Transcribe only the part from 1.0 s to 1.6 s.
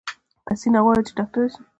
چې ډاکټره